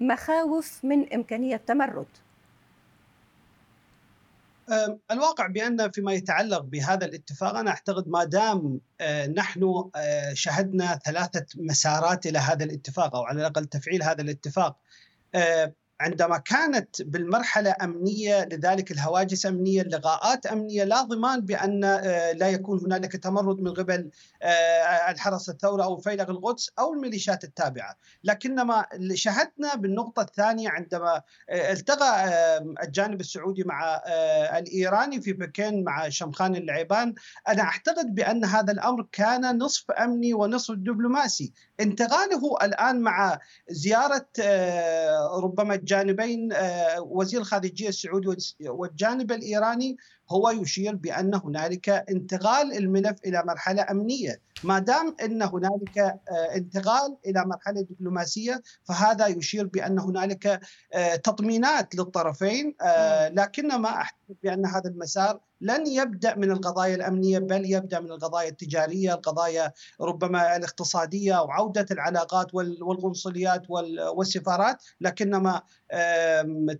مخاوف 0.00 0.84
من 0.84 1.12
إمكانية 1.12 1.56
تمرد؟ 1.56 2.06
الواقع 5.10 5.46
بأن 5.46 5.90
فيما 5.90 6.12
يتعلق 6.12 6.60
بهذا 6.60 7.06
الاتفاق 7.06 7.56
أنا 7.56 7.70
أعتقد 7.70 8.08
ما 8.08 8.24
دام 8.24 8.80
آه، 9.00 9.26
نحن 9.26 9.90
آه، 9.96 10.34
شهدنا 10.34 10.98
ثلاثة 11.04 11.46
مسارات 11.56 12.26
إلى 12.26 12.38
هذا 12.38 12.64
الاتفاق 12.64 13.16
أو 13.16 13.22
على 13.22 13.40
الأقل 13.40 13.64
تفعيل 13.64 14.02
هذا 14.02 14.22
الاتفاق 14.22 14.76
آه، 15.34 15.74
عندما 16.02 16.38
كانت 16.38 17.02
بالمرحلة 17.02 17.76
أمنية 17.82 18.44
لذلك 18.44 18.90
الهواجس 18.90 19.46
أمنية 19.46 19.82
اللقاءات 19.82 20.46
أمنية 20.46 20.84
لا 20.84 21.02
ضمان 21.02 21.40
بأن 21.40 21.84
آه، 21.84 22.32
لا 22.32 22.48
يكون 22.48 22.80
هنالك 22.84 23.16
تمرد 23.16 23.60
من 23.60 23.74
قبل 23.74 24.10
آه، 24.42 25.10
الحرس 25.10 25.48
الثوري 25.48 25.82
أو 25.82 25.96
فيلق 25.96 26.30
القدس 26.30 26.70
أو 26.78 26.92
الميليشيات 26.92 27.44
التابعة. 27.44 27.96
لكنما 28.24 28.86
شهدنا 29.14 29.74
بالنقطة 29.74 30.22
الثانية 30.22 30.68
عندما 30.68 31.22
آه، 31.50 31.72
التقى 31.72 32.12
الجانب 32.82 33.20
السعودي 33.20 33.64
مع 33.64 34.02
الإيراني 34.58 35.20
في 35.20 35.32
بكين 35.32 35.84
مع 35.84 36.08
شمخان 36.08 36.56
العيبان 36.56 37.14
أنا 37.48 37.62
أعتقد 37.62 38.14
بأن 38.14 38.44
هذا 38.44 38.72
الأمر 38.72 39.06
كان 39.12 39.58
نصف 39.58 39.90
أمني 39.90 40.34
ونصف 40.34 40.74
دبلوماسي. 40.74 41.52
انتقاله 41.80 42.56
الآن 42.62 43.00
مع 43.00 43.38
زيارة 43.68 44.26
آه، 44.40 45.40
ربما 45.42 45.74
الجانبين 45.92 46.52
آه، 46.52 47.00
وزير 47.00 47.40
الخارجية 47.40 47.88
السعودي 47.88 48.36
والجانب 48.60 49.32
الإيراني 49.32 49.96
هو 50.30 50.50
يشير 50.50 50.96
بأن 50.96 51.34
هنالك 51.34 51.88
انتقال 51.88 52.76
الملف 52.76 53.16
إلى 53.26 53.42
مرحلة 53.46 53.86
أمنية. 53.90 54.40
ما 54.64 54.78
دام 54.78 55.16
إن 55.24 55.42
هنالك 55.42 55.98
آه، 55.98 56.54
انتقال 56.56 57.16
إلى 57.26 57.44
مرحلة 57.46 57.80
دبلوماسية 57.80 58.62
فهذا 58.84 59.26
يشير 59.26 59.66
بأن 59.66 59.98
هنالك 59.98 60.60
آه، 60.92 61.16
تطمينات 61.16 61.94
للطرفين. 61.94 62.74
آه، 62.82 63.28
لكنما 63.28 63.88
اعتقد 63.88 64.36
بأن 64.42 64.66
هذا 64.66 64.90
المسار 64.90 65.40
لن 65.60 65.86
يبدأ 65.86 66.34
من 66.36 66.50
القضايا 66.50 66.94
الأمنية 66.94 67.38
بل 67.38 67.70
يبدأ 67.72 68.00
من 68.00 68.10
القضايا 68.12 68.48
التجارية، 68.48 69.14
القضايا 69.14 69.72
ربما 70.00 70.56
الاقتصادية 70.56 71.42
وعودة 71.42 71.86
العلاقات 71.90 72.54
وال- 72.54 72.82
والقنصليات 72.82 73.62
وال- 73.68 74.00
والسفارات، 74.08 74.82
لكنما 75.00 75.62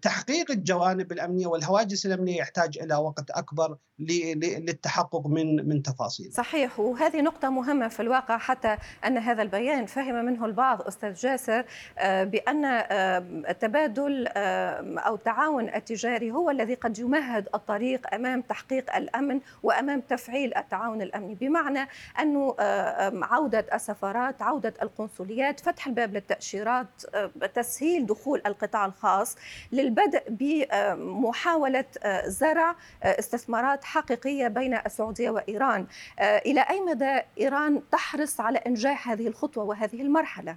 تحقيق 0.02 0.50
الجوانب 0.50 1.12
الأمنية 1.12 1.46
والهواجس 1.46 2.06
الأمنية 2.06 2.37
يحتاج 2.38 2.78
إلى 2.78 2.94
وقت 2.94 3.30
أكبر 3.34 3.76
للتحقق 3.98 5.26
من 5.26 5.68
من 5.68 5.82
تفاصيل. 5.82 6.32
صحيح 6.32 6.80
وهذه 6.80 7.20
نقطة 7.20 7.50
مهمة 7.50 7.88
في 7.88 8.00
الواقع 8.00 8.38
حتى 8.38 8.76
أن 9.06 9.18
هذا 9.18 9.42
البيان 9.42 9.86
فهم 9.86 10.24
منه 10.24 10.44
البعض 10.46 10.82
أستاذ 10.82 11.14
جاسر 11.14 11.64
آه، 11.98 12.24
بأن 12.24 12.64
آه، 12.64 13.18
التبادل 13.48 14.28
آه، 14.28 14.98
أو 14.98 15.14
التعاون 15.14 15.68
التجاري 15.74 16.30
هو 16.32 16.50
الذي 16.50 16.74
قد 16.74 16.98
يمهد 16.98 17.48
الطريق 17.54 18.14
أمام 18.14 18.40
تحقيق 18.42 18.96
الأمن 18.96 19.40
وأمام 19.62 20.00
تفعيل 20.00 20.56
التعاون 20.56 21.02
الأمني 21.02 21.34
بمعنى 21.34 21.88
آم، 22.20 23.24
عودة 23.24 23.66
السفارات 23.74 24.42
عودة 24.42 24.74
القنصليات 24.82 25.60
فتح 25.60 25.86
الباب 25.86 26.14
للتأشيرات 26.14 26.86
آه، 27.14 27.30
تسهيل 27.54 28.06
دخول 28.06 28.42
القطاع 28.46 28.86
الخاص 28.86 29.36
للبدء 29.72 30.22
بمحاولة 30.28 31.84
آه، 32.02 32.28
زرع 32.28 32.76
استثمارات 33.23 33.85
حقيقية 33.85 34.49
بين 34.49 34.75
السعودية 34.75 35.31
وإيران 35.31 35.87
آه، 36.19 36.38
إلى 36.38 36.61
أي 36.61 36.81
مدى 36.81 37.21
إيران 37.41 37.83
تحرص 37.93 38.41
على 38.41 38.59
إنجاح 38.59 39.09
هذه 39.09 39.29
الخطوة 39.29 39.64
وهذه 39.64 40.02
المرحلة؟ 40.02 40.57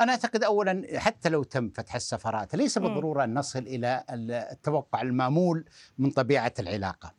أنا 0.00 0.12
أعتقد 0.12 0.44
أولا 0.44 0.86
حتى 0.96 1.28
لو 1.28 1.42
تم 1.42 1.68
فتح 1.68 1.94
السفارات 1.94 2.54
ليس. 2.54 2.78
بالضرورة 2.78 3.24
أن 3.24 3.34
نصل 3.34 3.58
إلى 3.58 4.04
التوقع 4.52 5.02
المأمول 5.02 5.64
من 5.98 6.10
طبيعة 6.10 6.54
العلاقة 6.58 7.12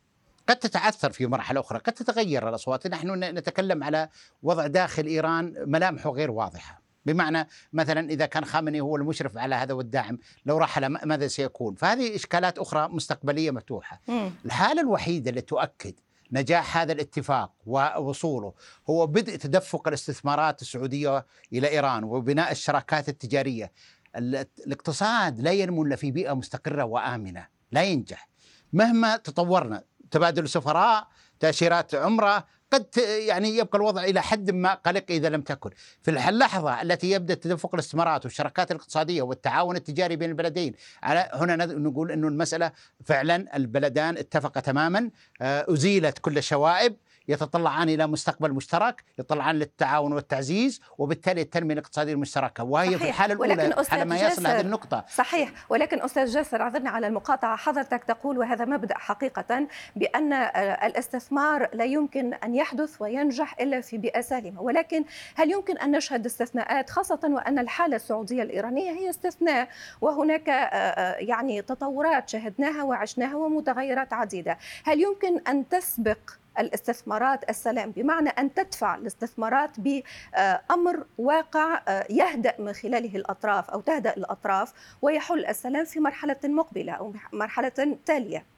قد 0.48 0.56
تتعثر 0.56 1.12
في 1.12 1.28
مرحلة 1.28 1.60
أخرى 1.60 1.80
قد 1.80 1.94
تتغير 1.94 2.50
الأصوات 2.50 2.88
نحن 2.88 3.24
نتكلم 3.24 3.84
على 3.84 4.10
وضع 4.44 4.68
داخل 4.68 5.06
إيران 5.06 5.54
ملامحه 5.66 6.10
غير 6.10 6.32
واضحة 6.32 6.87
بمعنى 7.08 7.48
مثلا 7.74 8.10
إذا 8.10 8.26
كان 8.26 8.46
خامنئي 8.46 8.82
هو 8.82 8.96
المشرف 8.96 9.38
على 9.38 9.56
هذا 9.56 9.74
والداعم 9.74 10.18
لو 10.46 10.58
رحل 10.58 10.86
ماذا 10.88 11.28
سيكون؟ 11.28 11.76
فهذه 11.76 12.16
إشكالات 12.16 12.58
أخرى 12.60 12.88
مستقبلية 12.88 13.52
مفتوحة. 13.52 14.02
مم. 14.08 14.32
الحالة 14.46 14.82
الوحيدة 14.82 15.30
اللي 15.30 15.42
تؤكد 15.42 15.94
نجاح 16.32 16.78
هذا 16.78 16.92
الاتفاق 16.94 17.52
ووصوله 17.66 18.54
هو 18.90 19.08
بدء 19.08 19.36
تدفق 19.36 19.88
الاستثمارات 19.88 20.62
السعودية 20.62 21.26
إلى 21.54 21.70
إيران 21.70 22.04
وبناء 22.04 22.52
الشراكات 22.52 23.10
التجارية. 23.10 23.72
ال- 24.16 24.46
الاقتصاد 24.68 25.40
لا 25.40 25.52
ينمو 25.52 25.84
إلا 25.84 25.96
في 25.96 26.12
بيئة 26.12 26.34
مستقرة 26.34 26.84
وآمنة 26.84 27.48
لا 27.72 27.84
ينجح. 27.84 28.30
مهما 28.74 29.18
تطورنا 29.18 29.84
تبادل 30.12 30.50
سفراء 30.50 31.08
تأشيرات 31.40 31.96
عمرة 31.96 32.46
قد 32.74 32.98
يعني 33.28 33.58
يبقى 33.58 33.78
الوضع 33.78 34.04
إلى 34.04 34.22
حد 34.22 34.52
ما 34.52 34.74
قلق 34.74 35.04
إذا 35.10 35.30
لم 35.30 35.42
تكن. 35.42 35.70
في 36.02 36.12
اللحظة 36.12 36.82
التي 36.82 37.12
يبدأ 37.12 37.34
تدفق 37.34 37.74
الاستثمارات 37.74 38.26
والشراكات 38.26 38.72
الاقتصادية 38.72 39.22
والتعاون 39.22 39.76
التجاري 39.76 40.16
بين 40.16 40.30
البلدين 40.30 40.74
على 41.04 41.30
هنا 41.34 41.56
نقول 41.66 42.12
إنه 42.12 42.28
المسألة 42.28 42.72
فعلا 43.06 43.56
البلدان 43.56 44.18
اتفقا 44.18 44.60
تماما 44.60 45.10
آه، 45.42 45.66
أزيلت 45.70 46.20
كل 46.20 46.38
الشوائب 46.38 46.96
يتطلعان 47.28 47.90
إلى 47.90 48.08
مستقبل 48.08 48.54
مشترك 48.54 49.04
يتطلعان 49.20 49.56
للتعاون 49.56 50.14
والتعزيز 50.14 50.82
وبالتالي 50.98 51.42
التنمية 51.42 51.74
الاقتصاديه 51.74 52.14
المشتركة. 52.14 52.64
وهي 52.64 52.90
في 52.90 52.96
صحيح. 52.96 53.08
الحالة 53.08 53.40
ولكن 53.40 53.60
الاولى 53.60 53.88
على 53.92 54.06
ما 54.06 54.20
يصل 54.20 54.48
هذه 54.48 54.62
النقطة. 54.62 55.06
صحيح. 55.16 55.52
ولكن 55.70 56.02
أستاذ 56.02 56.26
جاسر 56.26 56.62
أعذرني 56.62 56.90
على 56.90 57.08
المقاطعة. 57.08 57.56
حضرتك 57.56 58.04
تقول 58.04 58.38
وهذا 58.38 58.66
مبدأ 58.66 58.98
حقيقة 58.98 59.68
بأن 59.96 60.34
آه، 60.34 60.88
الاستثمار 60.88 61.70
لا 61.74 61.86
يمكن 61.86 62.34
أن 62.34 62.56
يحدث 62.56 63.02
وينجح 63.02 63.56
إلا 63.60 63.82
في 63.82 63.98
بيئة 63.98 64.22
سالمة. 64.22 64.62
ولكن 64.62 65.06
هل 65.36 65.52
يمكن 65.52 65.78
أن 65.78 65.92
نشهد 65.92 66.26
استثناءات 66.26 66.90
خاصة 66.90 67.20
وأن 67.24 67.60
الحالة 67.60 67.96
السعودية 67.96 68.44
الإيرانية 68.44 68.92
هي 68.92 69.10
استثناء 69.10 69.70
وهناك 70.02 70.48
يعني 71.20 71.62
تطورات 71.62 72.30
شهدناها 72.30 72.84
وعشناها 72.84 73.36
ومتغيرات 73.36 74.14
عديدة. 74.14 74.58
هل 74.84 75.02
يمكن 75.02 75.40
أن 75.48 75.70
تسبق 75.70 76.18
الاستثمارات 76.60 77.50
السلام 77.50 77.92
بمعنى 77.92 78.30
أن 78.30 78.54
تدفع 78.54 78.96
الاستثمارات 78.96 79.80
بأمر 79.80 81.06
واقع 81.18 81.82
آه، 81.88 82.06
يهدأ 82.10 82.56
من 82.60 82.74
خلاله 82.74 83.16
الأطراف 83.16 83.70
أو 83.70 83.82
تهدأ 83.82 84.14
الأطراف 84.18 84.74
ويحل 85.02 85.46
السلام 85.46 85.86
في 85.86 86.00
مرحلة 86.00 86.38
مقبلة 86.44 86.94
أو 86.94 87.14
مرحلة 87.34 87.98
تالية. 88.06 88.57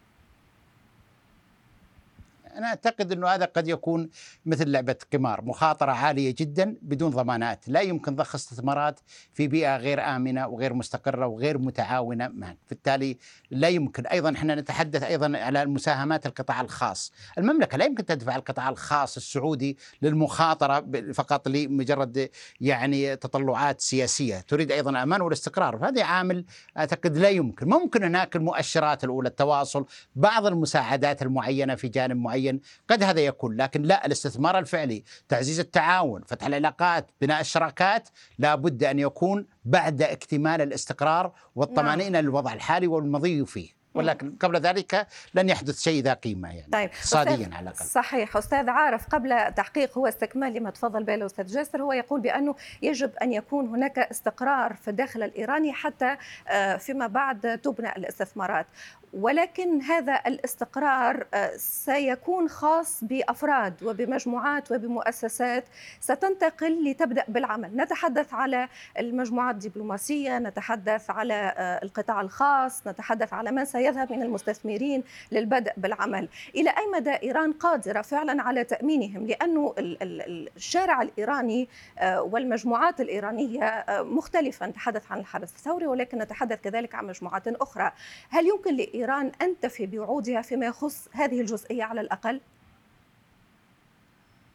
أنا 2.60 2.68
أعتقد 2.68 3.12
أنه 3.12 3.28
هذا 3.28 3.46
قد 3.46 3.68
يكون 3.68 4.10
مثل 4.46 4.70
لعبة 4.72 4.96
قمار 5.14 5.42
مخاطرة 5.46 5.92
عالية 5.92 6.36
جدا 6.38 6.76
بدون 6.82 7.10
ضمانات. 7.12 7.70
لا 7.70 7.82
يمكن 7.82 8.16
ضخ 8.16 8.36
استثمارات 8.36 9.00
في 9.34 9.48
بيئة 9.48 9.78
غير 9.78 10.02
آمنة 10.16 10.48
وغير 10.48 10.74
مستقرة 10.74 11.28
وغير 11.28 11.58
متعاونة 11.58 12.28
معا. 12.28 12.56
بالتالي 12.70 13.18
لا 13.52 13.68
يمكن. 13.68 14.06
أيضا 14.06 14.32
إحنا 14.32 14.56
نتحدث 14.56 15.04
أيضا 15.04 15.38
على 15.38 15.66
مساهمات 15.66 16.26
القطاع 16.26 16.62
الخاص. 16.62 17.12
المملكة 17.38 17.78
لا 17.78 17.86
يمكن 17.86 18.06
تدفع 18.06 18.36
القطاع 18.36 18.70
الخاص 18.70 19.18
السعودي 19.18 19.78
للمخاطرة 20.02 20.80
ب- 20.80 21.12
فقط 21.12 21.48
لمجرد 21.48 22.30
يعني 22.62 23.16
تطلعات 23.16 23.82
سياسية. 23.82 24.40
تريد 24.40 24.72
أيضا 24.72 24.92
الأمان 24.92 25.22
والاستقرار. 25.22 25.78
فهذا 25.78 26.04
عامل 26.04 26.46
أعتقد 26.78 27.18
لا 27.18 27.30
يمكن. 27.30 27.70
ممكن 27.70 28.04
هناك 28.04 28.36
المؤشرات 28.36 29.04
الأولى 29.04 29.30
التواصل 29.30 29.86
بعض 30.16 30.46
المساعدات 30.46 31.22
المعينة 31.22 31.76
في 31.76 31.88
جانب 31.88 32.18
معين 32.18 32.49
قد 32.88 33.04
هذا 33.04 33.22
يكون. 33.22 33.58
لكن 33.58 33.82
لا 33.82 34.06
الاستثمار 34.06 34.60
الفعلي 34.60 35.04
تعزيز 35.30 35.60
التعاون 35.60 36.22
فتح 36.28 36.46
العلاقات 36.46 37.12
بناء 37.22 37.42
الشراكات 37.42 38.10
لا 38.40 38.56
بد 38.56 38.84
أن 38.84 39.00
يكون 39.00 39.46
بعد 39.66 40.02
اكتمال 40.02 40.62
الاستقرار 40.62 41.32
والطمأنينة 41.56 42.22
للوضع 42.22 42.54
الحالي 42.54 42.88
والمضي 42.88 43.46
فيه. 43.46 43.80
ولكن 43.94 44.36
قبل 44.40 44.60
ذلك 44.60 45.08
لن 45.34 45.50
يحدث 45.50 45.80
شيء 45.80 46.04
ذا 46.04 46.14
قيمة 46.14 46.50
يعني 46.50 46.72
طيب 46.72 46.90
اقتصاديا 46.90 47.50
على 47.54 47.70
الأقل. 47.70 47.86
صحيح. 47.86 48.38
أستاذ 48.38 48.70
عارف 48.70 49.08
قبل 49.08 49.54
تحقيق 49.54 49.98
هو 49.98 50.08
استكمال 50.08 50.54
لما 50.54 50.70
تفضل 50.70 51.04
به 51.04 51.16
الأستاذ 51.16 51.46
جاسر 51.46 51.82
هو 51.82 51.94
يقول 51.94 52.22
بأنه 52.22 52.56
يجب 52.82 53.12
أن 53.22 53.34
يكون 53.34 53.68
هناك 53.68 54.00
استقرار 54.00 54.74
في 54.74 54.88
الداخل 54.88 55.24
الإيراني 55.24 55.74
حتى 55.74 56.18
آه، 56.48 56.78
فيما 56.78 57.08
بعد 57.08 57.60
تبنى 57.64 57.96
الاستثمارات. 57.96 58.66
ولكن 59.14 59.82
هذا 59.82 60.22
الاستقرار 60.28 61.28
آه، 61.34 61.52
سيكون 61.58 62.50
خاص 62.50 63.04
بأفراد 63.04 63.84
وبمجموعات 63.84 64.72
وبمؤسسات 64.72 65.66
ستنتقل 66.00 66.90
لتبدأ 66.92 67.24
بالعمل، 67.28 67.76
نتحدث 67.76 68.34
على 68.34 68.68
المجموعات 69.00 69.56
الدبلوماسية، 69.56 70.40
نتحدث 70.40 71.10
على 71.10 71.34
آه، 71.58 71.80
القطاع 71.84 72.22
الخاص، 72.22 72.88
نتحدث 72.88 73.34
على 73.34 73.52
من 73.52 73.66
سيذهب 73.66 74.12
من 74.12 74.22
المستثمرين 74.24 75.04
للبدء 75.32 75.72
بالعمل، 75.78 76.30
إلى 76.56 76.70
أي 76.70 76.88
مدى 76.94 77.12
إيران 77.24 77.54
قادرة 77.54 78.02
فعلا 78.02 78.44
على 78.44 78.64
تأمينهم؟ 78.64 79.28
لأنه 79.28 79.74
ال- 79.78 80.04
ال- 80.04 80.50
الشارع 80.56 81.02
الإيراني 81.02 81.70
آه، 82.00 82.22
والمجموعات 82.22 83.02
الإيرانية 83.02 83.86
مختلفة، 83.90 84.68
نتحدث 84.68 85.12
عن 85.12 85.20
الحدث 85.20 85.56
الثوري 85.56 85.88
ولكن 85.88 86.18
نتحدث 86.18 86.60
كذلك 86.62 86.96
عن 86.96 87.08
مجموعات 87.08 87.48
أخرى، 87.48 87.92
هل 88.30 88.48
يمكن 88.48 88.76
لإيران 88.76 88.99
أن 89.42 89.60
تفي 89.62 89.86
بوعودها 89.86 90.42
فيما 90.42 90.66
يخص 90.66 91.08
هذه 91.12 91.42
الجزئية 91.42 91.84
على 91.84 92.02
الأقل؟ 92.02 92.42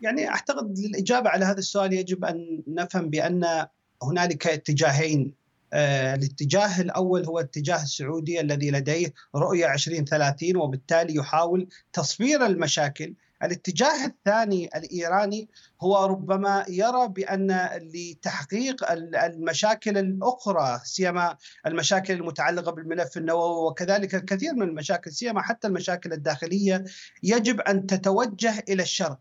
يعني 0.00 0.28
أعتقد 0.28 0.78
للاجابه 0.78 1.30
على 1.30 1.44
هذا 1.44 1.58
السؤال 1.58 1.92
يجب 1.92 2.24
أن 2.24 2.62
نفهم 2.66 3.10
بأن 3.10 3.66
هنالك 4.02 4.46
اتجاهين 4.46 5.32
آه، 5.72 6.14
الاتجاه 6.14 6.80
الأول 6.80 7.26
هو 7.26 7.38
الاتجاه 7.38 7.82
السعودي 7.82 8.40
الذي 8.40 8.70
لديه 8.70 9.12
رؤية 9.34 9.72
2030 9.72 10.56
وبالتالي 10.56 11.14
يحاول 11.14 11.68
تصفير 11.92 12.46
المشاكل 12.46 13.14
الاتجاه 13.42 14.06
الثاني 14.06 14.70
الإيراني 14.76 15.48
هو 15.82 16.04
ربما 16.06 16.64
يرى 16.68 17.08
بأن 17.08 17.68
لتحقيق 17.94 18.90
ال- 18.90 19.16
المشاكل 19.16 19.98
الأخرى 19.98 20.80
سيما 20.84 21.36
المشاكل 21.66 22.14
المتعلقة 22.14 22.72
بالملف 22.72 23.16
النووي 23.16 23.66
وكذلك 23.70 24.14
الكثير 24.14 24.54
من 24.54 24.62
المشاكل 24.68 25.12
سيما 25.12 25.42
حتى 25.42 25.68
المشاكل 25.68 26.12
الداخلية 26.12 26.84
يجب 27.22 27.60
أن 27.60 27.86
تتوجه 27.86 28.64
إلى 28.68 28.82
الشرق. 28.82 29.18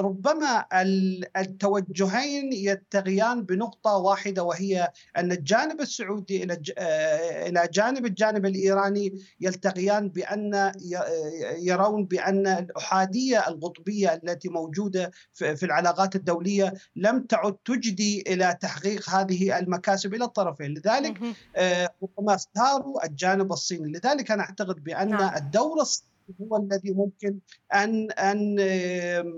ربما 0.00 0.64
ال- 0.72 1.36
التوجهين 1.36 2.52
يتغيان 2.52 3.42
بنقطة 3.42 3.96
واحدة 3.96 4.42
وهي 4.42 4.90
أن 5.16 5.32
الجانب 5.32 5.80
السعودي 5.80 6.42
إلى 6.44 6.56
ج- 6.56 6.72
آ، 6.78 7.48
إلى 7.48 7.68
جانب 7.72 8.06
الجانب 8.06 8.46
الإيراني 8.46 9.12
يلتقيان 9.40 10.08
بأن 10.08 10.72
ي- 10.80 11.66
يرون 11.68 12.04
بأن 12.04 12.46
الأحادية 12.46 13.48
القطبية 13.48 14.20
التي 14.24 14.48
موجودة 14.48 15.10
في 15.32 15.62
العلاقات 15.62 16.16
الدولية 16.16 16.74
لم 16.96 17.22
تعد 17.22 17.56
تجدي 17.64 18.24
إلى 18.26 18.58
تحقيق 18.60 19.10
هذه 19.10 19.58
المكاسب 19.58 20.14
إلى 20.14 20.24
الطرفين 20.24 20.74
لذلك. 20.74 21.18
آه، 21.56 21.90
ربما 22.02 22.34
اختاروا 22.34 23.06
الجانب 23.06 23.52
الصيني 23.52 23.92
لذلك 23.92 24.30
أنا 24.30 24.42
أعتقد 24.42 24.84
بأن 24.84 25.08
نعم. 25.08 25.20
نعم. 25.20 25.36
الدور 25.36 25.80
الصيني 25.80 26.08
هو 26.42 26.56
الذي 26.56 26.90
ممكن 26.90 27.38
أن 27.74 28.10
أن 28.10 28.56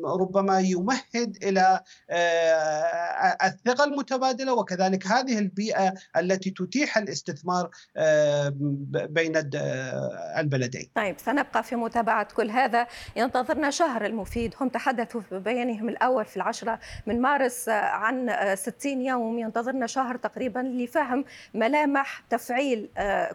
ربما 0.05 0.61
يمهد 0.61 1.37
إلى 1.43 1.81
آه، 2.11 3.37
الثقة 3.45 3.85
المتبادلة 3.85 4.55
وكذلك 4.55 5.07
هذه 5.07 5.39
البيئة 5.39 5.95
التي 6.17 6.51
تتيح 6.51 6.99
الاستثمار 6.99 7.71
بين 8.91 9.37
آه، 9.37 10.41
البلدين. 10.41 10.91
طيب 10.95 11.19
سنبقى 11.19 11.63
في 11.63 11.77
متابعة 11.77 12.29
كل 12.35 12.51
هذا. 12.51 12.87
ينتظرنا 13.17 13.71
شهر 13.71 14.07
المفيد. 14.07 14.55
هم 14.61 14.69
تحدثوا 14.69 15.21
في 15.21 15.39
بيانهم 15.39 15.89
الأول 15.89 16.25
في 16.25 16.37
العشرة 16.37 16.81
من 17.07 17.21
مارس 17.21 17.69
آه، 17.69 17.73
عن 17.73 18.29
آه، 18.29 18.55
60 18.55 19.03
يوم. 19.03 19.39
ينتظرنا 19.39 19.87
شهر 19.87 20.17
تقريبا 20.17 20.59
لفهم 20.59 21.25
ملامح 21.55 22.25
تفعيل 22.31 22.89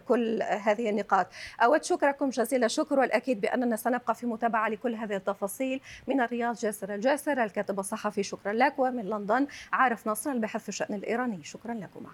كل 0.08 0.42
هذه 0.42 0.90
النقاط. 0.90 1.26
أود 1.60 1.84
شكركم 1.84 2.28
جزيل 2.28 2.64
الشكر 2.64 2.98
والأكيد 2.98 3.45
بأننا 3.46 3.76
سنبقى 3.76 4.14
في 4.14 4.26
متابعة 4.26 4.68
لكل 4.68 4.94
هذه 4.94 5.16
التفاصيل 5.16 5.80
من 6.06 6.20
الرياض 6.20 6.56
جاسر 6.56 6.94
الجاسر 6.94 7.44
الكاتب 7.44 7.78
الصحفي 7.78 8.22
شكرا 8.22 8.52
لك 8.52 8.78
ومن 8.78 9.04
لندن 9.04 9.46
عارف 9.72 10.06
نصر 10.08 10.30
الباحث 10.30 10.62
في 10.62 10.68
الشأن 10.68 10.94
الإيراني 10.94 11.44
شكرا 11.44 11.74
لكما. 11.74 12.10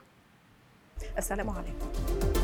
السلام 1.19 1.51
عليكم. 1.51 2.42